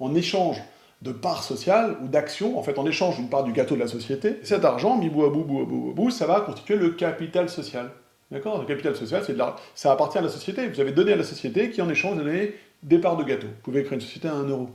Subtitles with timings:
[0.00, 0.62] en échange
[1.02, 3.88] de parts sociales ou d'actions, en fait en échange d'une part du gâteau de la
[3.88, 6.90] société, cet argent, mis bout à bout, bout à bout, bout, ça va constituer le
[6.90, 7.90] capital social.
[8.30, 8.58] D'accord?
[8.58, 9.54] Le capital social, c'est de la...
[9.74, 10.66] ça appartient à la société.
[10.66, 13.46] Vous avez donné à la société qui, en échange, donné des parts de gâteau.
[13.46, 14.70] Vous pouvez créer une société à 1 euro.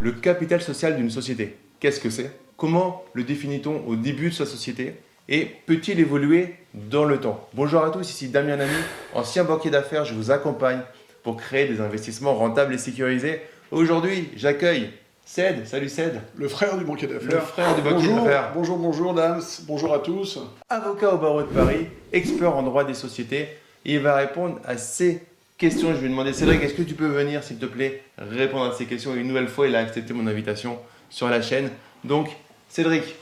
[0.00, 2.32] Le capital social d'une société, qu'est-ce que c'est?
[2.56, 4.96] Comment le définit-on au début de sa société?
[5.28, 7.48] Et peut-il évoluer dans le temps?
[7.54, 8.74] Bonjour à tous, ici Damien Nami,
[9.14, 10.04] ancien banquier d'affaires.
[10.04, 10.80] Je vous accompagne
[11.22, 13.40] pour créer des investissements rentables et sécurisés.
[13.70, 14.90] Aujourd'hui, j'accueille
[15.24, 16.20] Ced, salut Ced.
[16.36, 17.42] Le frère du banquier Le d'affaires.
[17.46, 18.52] frère du banquier Bonjour, d'affaires.
[18.54, 20.38] bonjour, bonjour, dames, bonjour à tous.
[20.68, 23.48] Avocat au barreau de Paris, expert en droit des sociétés.
[23.84, 25.22] Il va répondre à ces
[25.58, 25.90] questions.
[25.94, 28.84] Je vais demander, Cédric, est-ce que tu peux venir, s'il te plaît, répondre à ces
[28.86, 29.14] questions?
[29.14, 30.78] Une nouvelle fois, il a accepté mon invitation
[31.10, 31.70] sur la chaîne.
[32.04, 32.28] Donc,
[32.68, 33.14] Cédric,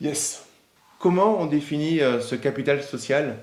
[0.00, 0.44] Yes.
[1.00, 3.36] comment on définit euh, ce capital social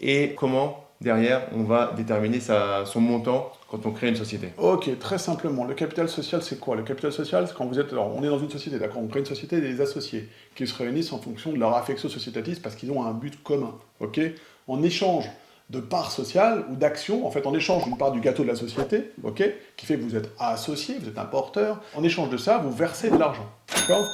[0.00, 5.18] et comment, derrière, on va déterminer son montant quand on crée une société Ok, très
[5.18, 6.74] simplement, le capital social, c'est quoi?
[6.76, 7.92] Le capital social, c'est quand vous êtes.
[7.92, 9.02] Alors, on est dans une société, d'accord?
[9.02, 12.62] On crée une société des associés qui se réunissent en fonction de leur affection sociétatiste
[12.62, 14.20] parce qu'ils ont un but commun, ok?
[14.66, 15.30] En échange
[15.70, 18.56] de parts sociales ou d'actions, en fait, en échange d'une part du gâteau de la
[18.56, 19.42] société, ok?
[19.76, 21.80] Qui fait que vous êtes associé, vous êtes un porteur.
[21.94, 24.04] En échange de ça, vous versez de l'argent, d'accord?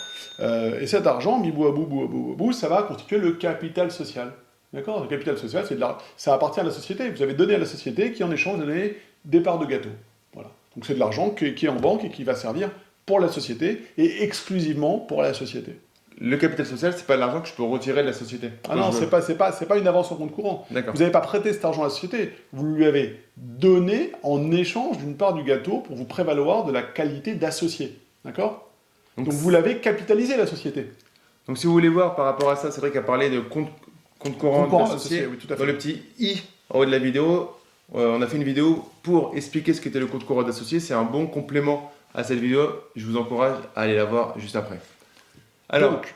[0.41, 3.19] Euh, Et cet argent, mis bout à bout, bout à bout, bout, ça va constituer
[3.19, 4.33] le capital social.
[4.75, 7.09] D'accord Le capital social, c'est de la- ça appartient à la société.
[7.09, 9.89] Vous avez donné à la société qui, en échange, donné des parts de gâteau.
[10.35, 10.51] Voilà.
[10.75, 12.71] Donc c'est de l'argent qui, est en banque et qui va servir
[13.07, 15.79] pour la société et exclusivement pour la société.
[16.21, 18.51] Le capital social, c'est pas de l'argent que je peux retirer de la société.
[18.69, 20.65] Ah non, c'est pas, c'est pas, c'est pas une avance au compte courant.
[20.71, 20.93] D'accord.
[20.95, 24.99] Vous n'avez pas prêté cet argent à la société, vous lui avez donné en échange
[24.99, 27.99] d'une part du gâteau pour vous prévaloir de la qualité d'associé.
[28.25, 28.71] D'accord?
[29.17, 30.87] Donc, Donc vous l'avez capitalisé la société.
[31.47, 33.69] Donc si vous voulez voir par rapport à ça, Cédric a parlé de compte,
[34.25, 35.19] compte courant, Compte courant associé.
[35.21, 37.51] associé, oui, tout à Dans le petit i en haut de la vidéo,
[37.95, 40.81] euh, on a fait une vidéo pour expliquer ce qu'était le compte courant d'associé.
[40.81, 42.69] C'est un bon complément à cette vidéo.
[42.97, 44.81] Je vous encourage à aller la voir juste après.
[45.69, 46.15] Alors, Donc,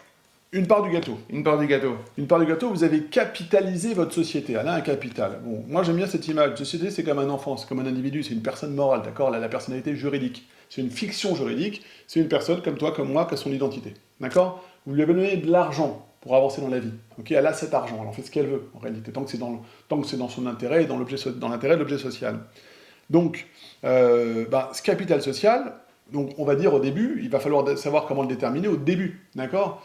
[0.53, 1.19] une part du gâteau.
[1.29, 1.97] une part du gâteau.
[2.17, 4.55] Une part du gâteau, vous avez capitalisé votre société.
[4.55, 5.41] Elle a un capital.
[5.45, 6.51] Bon, moi j'aime bien cette image.
[6.53, 9.29] Une société, c'est comme un enfant, c'est comme un individu, c'est une personne morale, d'accord?
[9.29, 10.49] Elle a la personnalité juridique.
[10.71, 11.83] C'est une fiction juridique.
[12.07, 13.93] C'est une personne comme toi, comme moi, qui a son identité.
[14.21, 14.65] D'accord?
[14.87, 16.93] Vous lui avez donné de l'argent pour avancer dans la vie.
[17.31, 17.99] Elle a cet argent.
[18.03, 20.29] Elle en fait ce qu'elle veut, en réalité, tant que c'est dans, tant que dans
[20.29, 22.41] son intérêt et dans, l'intérêt de l'objet social.
[23.11, 23.47] Donc,
[23.85, 25.75] euh, bah, ce capital social,
[26.13, 29.27] donc on va dire au début, il va falloir savoir comment le déterminer au début.
[29.35, 29.83] D'accord?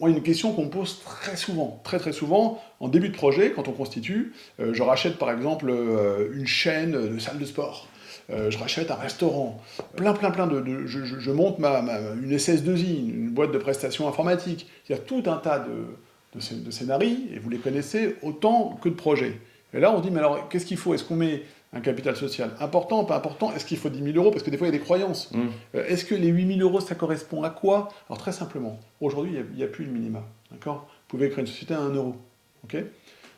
[0.00, 3.72] Une question qu'on pose très souvent, très très souvent, en début de projet, quand on
[3.72, 7.88] constitue, euh, je rachète par exemple euh, une chaîne de salles de sport,
[8.30, 9.60] euh, je rachète un restaurant,
[9.96, 10.60] plein plein plein de...
[10.60, 14.98] de- je, monte ma, ma- une SS2I, une boîte de prestations informatiques, il y a
[14.98, 15.86] tout un tas de,
[16.34, 19.38] de, scé- de scénarios, et vous les connaissez autant que de projets.
[19.74, 20.94] Et là, on dit, mais alors, qu'est-ce qu'il faut?
[20.94, 21.42] Est-ce qu'on met
[21.74, 23.52] un capital social important, pas important?
[23.54, 24.30] Est-ce qu'il faut 10 000 euros?
[24.30, 25.30] Parce que des fois, il y a des croyances.
[25.32, 25.40] Mm.
[25.74, 27.88] Euh, Est-ce que les 8 000 euros, ça correspond à quoi?
[28.08, 30.22] Alors très simplement, aujourd'hui, il n'y a, plus de minima.
[30.50, 30.86] D'accord?
[30.88, 32.16] Vous pouvez créer une société à 1 euro.
[32.64, 32.76] ok?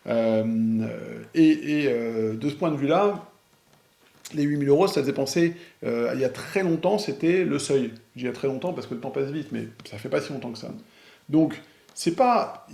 [0.07, 0.87] Euh,
[1.35, 1.49] et
[1.83, 3.25] et, euh, de ce point de vue-là,
[4.35, 5.55] les 8 000 euros, ça faisait penser,
[5.85, 7.93] euh, il y a très longtemps, c'était le seuil.
[8.17, 10.09] J'y il y a très longtemps parce que le temps passe vite, mais ça fait
[10.09, 10.71] pas si longtemps que ça.
[11.29, 11.61] Donc,
[11.95, 12.67] c'est pas,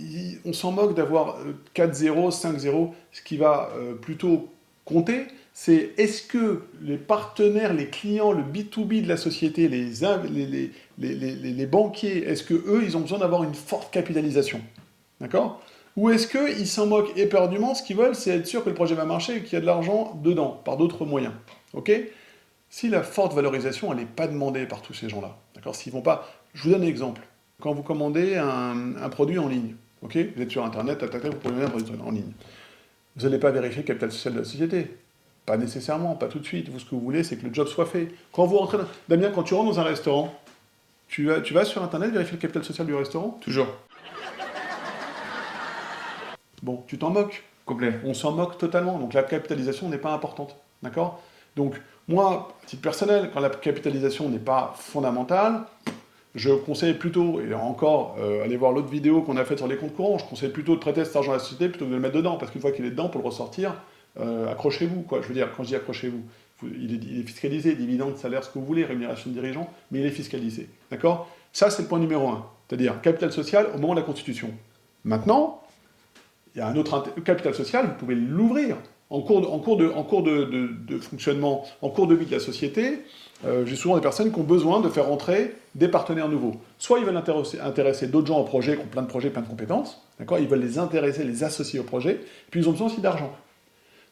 [0.45, 2.91] on s'en moque d'avoir euh, 4-0, 5-0.
[3.11, 4.49] Ce qui va euh, plutôt
[4.85, 9.91] compter, c'est est-ce que les partenaires, les clients, le B2B de la société, les-
[11.51, 14.61] les banquiers, est-ce que eux, ils ont besoin d'avoir une forte capitalisation?
[15.19, 15.61] D'accord?
[15.97, 18.93] Ou est-ce qu'ils s'en moquent éperdument Ce qu'ils veulent, c'est être sûr que le projet
[18.95, 21.33] va marcher et qu'il y a de l'argent dedans, par d'autres moyens.
[21.73, 21.91] Ok?
[22.69, 25.75] Si la forte valorisation, elle n'est pas demandée par tous ces gens-là, d'accord?
[25.75, 26.29] S'ils vont pas...
[26.53, 27.21] Je vous donne un exemple.
[27.61, 30.17] Quand vous commandez un, produit en ligne, ok?
[30.35, 32.31] Vous êtes sur Internet, vous commandez un produit en ligne.
[33.15, 34.95] Vous n'allez pas vérifier le capital social de la société.
[35.47, 36.69] Pas nécessairement, pas tout de suite.
[36.69, 38.09] Vous, ce que vous voulez, c'est que le job soit fait.
[38.31, 38.77] Quand vous rentrez...
[38.77, 40.31] dans- Damien, quand tu rentres dans un restaurant,
[41.07, 43.39] tu vas sur Internet vérifier le capital social du restaurant?
[43.41, 43.67] Toujours.
[46.63, 47.43] Bon, tu t'en moques.
[47.65, 47.93] Complet.
[48.05, 48.97] On s'en moque totalement.
[48.97, 50.55] Donc la capitalisation n'est pas importante.
[50.83, 51.21] D'accord?
[51.55, 55.63] Donc moi, à titre personnel, quand la capitalisation n'est pas fondamentale,
[56.35, 59.75] je conseille plutôt, et encore, euh, allez voir l'autre vidéo qu'on a faite sur les
[59.75, 61.95] comptes courants, je conseille plutôt de prêter cet argent à la société plutôt que de
[61.95, 63.73] le mettre dedans, parce qu'une fois qu'il est dedans, pour le ressortir,
[64.19, 65.21] euh, accrochez-vous, quoi.
[65.21, 66.21] Je veux dire, quand je dis accrochez-vous,
[66.59, 69.67] vous- il est, il est fiscalisé, dividende, salaire, ce que vous voulez, rémunération de dirigeant,
[69.91, 70.69] mais il est fiscalisé.
[70.91, 71.27] D'accord?
[71.51, 72.45] Ça, c'est le point numéro un.
[72.69, 74.51] C'est-à-dire capital social au moment de la Constitution.
[75.05, 75.61] Maintenant,
[76.57, 78.77] il y a un autre capital social, vous pouvez l'ouvrir.
[79.11, 83.03] En cours, de, fonctionnement, en cours de vie de la société,
[83.45, 86.55] euh, j'ai souvent des personnes qui ont besoin de faire entrer des partenaires nouveaux.
[86.79, 89.43] Soit ils veulent intéresser, intéresser d'autres gens au projet, qui ont plein de projets, plein
[89.43, 92.19] de compétences, d'accord Ils veulent les intéresser, les associer au projet,
[92.49, 93.31] puis ils ont besoin aussi d'argent.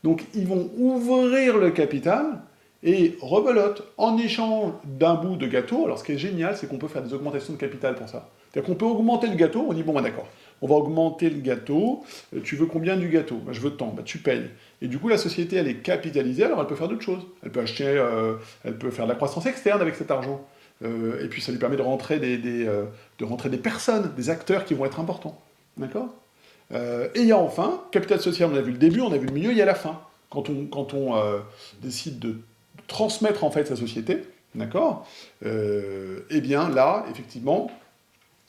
[0.03, 2.42] Donc ils vont ouvrir le capital,
[2.83, 6.77] Et rebelote, en échange d'un bout de gâteau, alors ce qui est génial, c'est qu'on
[6.77, 8.30] peut faire des augmentations de capital pour ça.
[8.51, 10.27] C'est-à-dire qu'on peut augmenter le gâteau, on dit bon, bah, d'accord,
[10.65, 12.03] on va augmenter le gâteau,
[12.35, 13.35] euh, tu veux combien du gâteau?
[13.35, 14.50] Bah, Je veux tant, bah, tu payes.
[14.81, 17.21] Et du coup, la société, elle est capitalisée, alors elle peut faire d'autres choses.
[17.44, 18.33] Elle peut acheter, euh,
[18.63, 20.44] elle peut faire de la croissance externe avec cet argent.
[20.83, 24.65] Euh, et puis ça lui permet de rentrer des, de rentrer des personnes, des acteurs
[24.65, 25.39] qui vont être importants.
[25.77, 26.09] D'accord?
[26.73, 29.27] Et il y a enfin, capital social, on a vu le début, on a vu
[29.27, 30.01] le milieu, il y a la fin.
[30.31, 31.13] Quand on, quand on
[31.83, 32.38] décide de
[32.88, 34.23] transmettre en fait sa société,
[34.56, 35.07] d'accord?
[35.45, 37.69] Eh bien là, effectivement,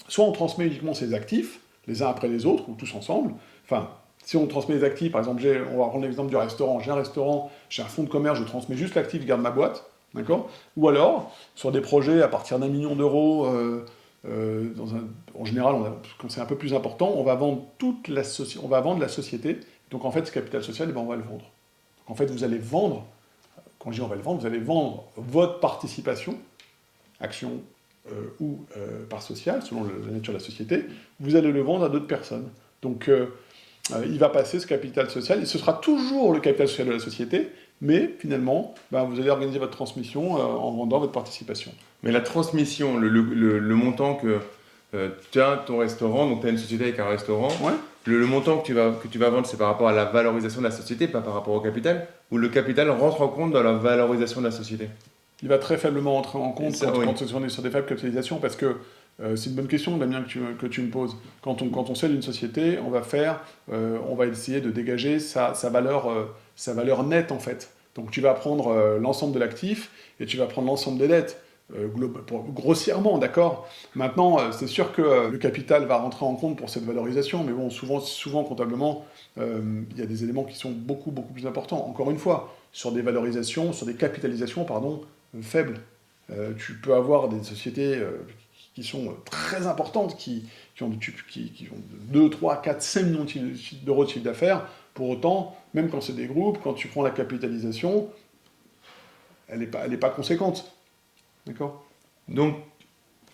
[0.08, 3.32] soit on transmet uniquement ses actifs, les uns après les autres, ou tous ensemble.
[3.64, 3.88] Enfin,
[4.24, 5.42] si on transmet les actifs, par exemple,
[5.72, 8.44] on va prendre l'exemple du restaurant, j'ai un restaurant, j'ai un fonds de commerce, je
[8.44, 9.84] transmets juste l'actif, je garde ma boîte,
[10.14, 10.50] d'accord?
[10.76, 13.86] Ou alors, sur des projets à partir d'un million d'euros, euh,
[14.28, 14.70] euh,
[15.38, 15.76] en général,
[16.18, 18.22] quand c'est un peu plus important, on va vendre toute la
[18.62, 19.60] on va vendre la société.
[19.90, 21.44] Donc en fait, ce capital social, eh ben, on va le vendre.
[21.98, 23.04] Donc en fait, vous allez vendre,
[23.78, 26.36] quand je dis on va le vendre, vous allez vendre votre participation,
[27.20, 27.60] action,
[28.12, 30.84] euh, ou euh, par social, selon la nature de la société,
[31.18, 32.48] vous allez le vendre à d'autres personnes.
[32.82, 33.26] Donc euh,
[34.04, 36.98] il va passer ce capital social, et ce sera toujours le capital social de la
[36.98, 37.48] société,
[37.80, 41.72] mais finalement, ben, vous allez organiser votre transmission en vendant votre participation.
[42.02, 44.38] Mais la transmission, le, montant que
[45.30, 47.48] tu as ton restaurant, donc tu as une société avec un restaurant,
[48.06, 50.60] le, montant que tu vas, que tu vas vendre, c'est par rapport à la valorisation
[50.60, 53.62] de la société, pas par rapport au capital, ou le capital rentre en compte dans
[53.62, 54.88] la valorisation de la société?
[55.42, 58.56] Il va très faiblement entrer en compte quand, on est sur des faibles capitalisations parce
[58.56, 58.76] que
[59.20, 61.16] euh, c'est une bonne question, Damien, que tu, que tu me poses.
[61.42, 63.42] Quand on, quand on cède une société, on va faire,
[63.72, 67.72] euh, on va essayer de dégager sa, sa valeur, euh, sa valeur nette, en fait.
[67.94, 69.90] Donc tu vas prendre l'ensemble de l'actif
[70.20, 71.40] et tu vas prendre l'ensemble des dettes.
[72.54, 73.66] grossièrement, d'accord?
[73.94, 77.70] Maintenant, c'est sûr que le capital va rentrer en compte pour cette valorisation, mais bon,
[77.70, 79.06] souvent, souvent comptablement,
[79.38, 81.88] il y a des éléments qui sont beaucoup, beaucoup plus importants.
[81.88, 85.00] Encore une fois, sur des valorisations, sur des capitalisations, pardon,
[85.42, 85.80] faible.
[86.30, 88.26] Euh, tu peux avoir des sociétés euh,
[88.74, 90.44] qui sont très importantes, qui,
[90.80, 91.80] ont, qui, qui ont
[92.12, 93.26] 2, 3, 4, 5 millions
[93.82, 94.66] d'euros de chiffre d'affaires.
[94.94, 98.08] Pour autant, même quand c'est des groupes, quand tu prends la capitalisation,
[99.48, 100.72] elle n'est pas, pas conséquente.
[101.46, 101.84] D'accord?
[102.28, 102.56] Donc,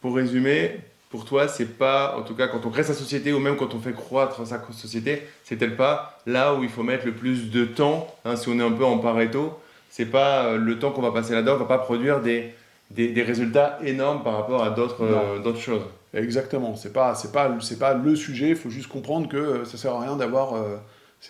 [0.00, 3.38] pour résumer, pour toi, c'est pas, en tout cas, quand on crée sa société ou
[3.38, 7.06] même quand on fait croître sa société, c'est peut-être pas là où il faut mettre
[7.06, 9.58] le plus de temps, hein, si on est un peu en pareto,
[9.92, 12.54] c'est pas euh, le temps qu'on va passer là-dedans, on va pas produire des,
[12.90, 15.82] des, résultats énormes par rapport à d'autres euh, choses.
[16.14, 19.64] Exactement, c'est pas c'est pas c'est pas le sujet, il faut juste comprendre que euh,
[19.66, 20.54] ça sert à rien d'avoir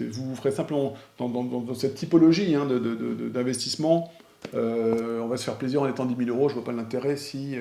[0.01, 2.67] vous vous ferez simplement dans, dans, cette typologie hein,
[3.35, 4.13] d'investissement,
[4.55, 7.57] on va se faire plaisir en étant 10 000 euros, je vois pas l'intérêt si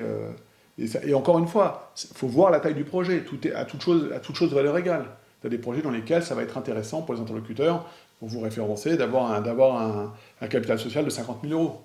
[0.78, 3.66] et, et, encore une fois, il faut voir la taille du projet, tout est à
[3.66, 5.04] toute chose à toute chose valeur égale.
[5.42, 7.84] Tu des projets dans lesquels ça va être intéressant pour les interlocuteurs
[8.22, 11.80] pour vous référencer, d'avoir un, un, un, capital social de 50 000 euros.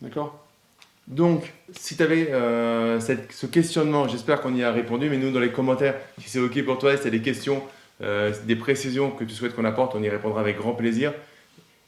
[0.00, 0.42] D'accord?
[1.06, 5.40] Donc, si tu avais euh, ce questionnement, j'espère qu'on y a répondu, mais nous, dans
[5.40, 7.62] les commentaires, si c'est OK pour toi, si tu as des questions,
[8.02, 11.12] euh, des précisions que tu souhaites qu'on apporte, on y répondra avec grand plaisir.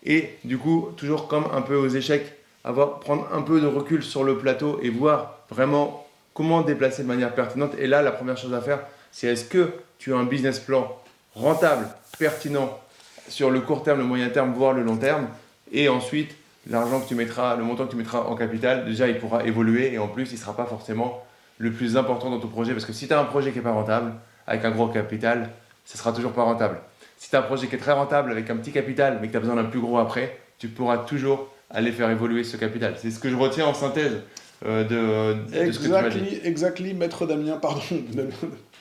[0.04, 2.34] Et du coup, toujours comme un peu aux échecs,
[2.64, 7.08] avoir, prendre un peu de recul sur le plateau et voir vraiment comment déplacer de
[7.08, 7.72] manière pertinente.
[7.78, 8.80] Et là, la première chose à faire,
[9.14, 10.98] c'est est-ce que tu as un business plan
[11.36, 11.86] rentable,
[12.18, 12.80] pertinent,
[13.28, 15.28] sur le court terme, le moyen terme, voire le long terme.
[15.70, 16.34] Et ensuite,
[16.68, 19.92] l'argent que tu mettras, le montant que tu mettras en capital, déjà, il pourra évoluer
[19.92, 21.24] et en plus, il ne sera pas forcément
[21.58, 22.72] le plus important dans ton projet.
[22.72, 24.14] Parce que si tu as un projet qui n'est pas rentable,
[24.48, 25.50] avec un gros capital,
[25.84, 26.80] ce sera toujours pas rentable.
[27.16, 29.32] Si tu as un projet qui est très rentable avec un petit capital, mais que
[29.32, 32.96] tu as besoin d'un plus gros après, tu pourras toujours aller faire évoluer ce capital.
[32.98, 34.22] C'est ce que je retiens en synthèse
[34.66, 36.40] euh, de, ce que tu m'as dit.
[36.42, 37.80] Exactly, maître Damien, pardon.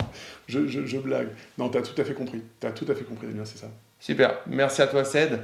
[0.53, 1.29] je, je, je blague.
[1.57, 2.41] Non, tu as tout à fait compris.
[2.59, 3.67] Tu as tout à fait compris, Damien, c'est ça.
[3.99, 4.39] Super.
[4.47, 5.39] Merci à toi, Ced.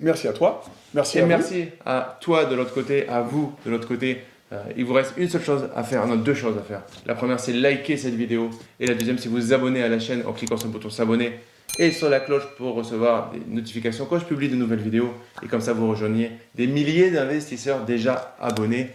[0.00, 0.64] Merci à toi.
[0.94, 4.18] Merci Et merci à toi de l'autre côté, à vous de l'autre côté.
[4.52, 6.82] Euh, il vous reste une seule chose à faire, non, deux choses à faire.
[7.04, 8.50] La première, c'est liker cette vidéo.
[8.80, 11.32] Et la deuxième, c'est vous abonner à la chaîne en cliquant sur le bouton s'abonner
[11.78, 15.12] et sur la cloche pour recevoir des notifications quand je publie de nouvelles vidéos.
[15.42, 18.90] Et comme ça, vous rejoignez des milliers d'investisseurs déjà abonnés.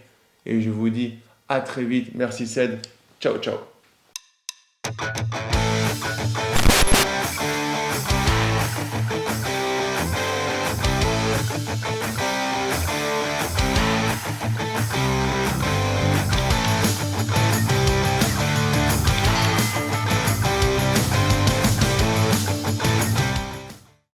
[0.46, 1.16] Et je vous dis
[1.50, 2.12] à très vite.
[2.16, 2.80] Merci Ced.
[3.20, 3.73] Ciao, ciao.
[4.86, 6.43] Música